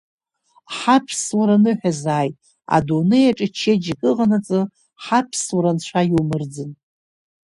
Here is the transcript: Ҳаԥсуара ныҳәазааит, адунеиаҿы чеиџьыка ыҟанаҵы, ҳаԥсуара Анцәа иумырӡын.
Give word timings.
Ҳаԥсуара 0.75 1.55
ныҳәазааит, 1.63 2.35
адунеиаҿы 2.75 3.47
чеиџьыка 3.57 4.07
ыҟанаҵы, 4.11 4.61
ҳаԥсуара 5.03 5.69
Анцәа 5.71 6.01
иумырӡын. 6.09 6.71